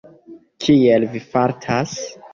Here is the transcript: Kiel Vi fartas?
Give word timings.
Kiel 0.63 1.05
Vi 1.13 1.23
fartas? 1.27 1.97